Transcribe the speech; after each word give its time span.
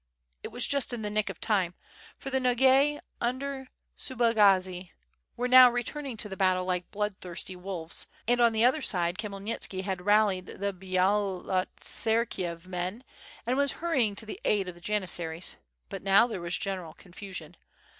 It 0.41 0.47
was 0.47 0.65
just 0.65 0.93
in 0.93 1.03
the 1.03 1.11
nick 1.11 1.29
of 1.29 1.39
time, 1.39 1.75
for 2.17 2.31
the 2.31 2.39
Nogais 2.39 2.99
under 3.21 3.67
Su 3.95 4.15
iDeTU. 4.15 4.17
7IO 4.17 4.17
WITH 4.17 4.17
FIRE 4.17 4.27
AND 4.27 4.33
8W0BD. 4.33 4.33
bagazi 4.33 4.89
were 5.37 5.47
now 5.47 5.69
returning 5.69 6.17
to 6.17 6.27
the 6.27 6.35
battle 6.35 6.65
like 6.65 6.89
bloodthirsty 6.89 7.55
wolves, 7.55 8.07
and 8.27 8.41
on 8.41 8.51
the 8.51 8.65
other 8.65 8.81
side 8.81 9.19
Khmyelnitaki 9.19 9.83
had 9.83 10.01
rallied 10.03 10.47
the 10.47 10.73
Byalotserkicv 10.73 12.65
men 12.65 13.03
and 13.45 13.57
was 13.57 13.73
hurrying 13.73 14.15
to 14.15 14.25
the 14.25 14.39
aid 14.43 14.67
of 14.67 14.73
the 14.73 14.81
janis 14.81 15.15
saries; 15.19 15.55
but 15.87 16.01
now 16.01 16.25
there 16.25 16.41
was 16.41 16.57
general 16.57 16.95
confusion. 16.95 17.55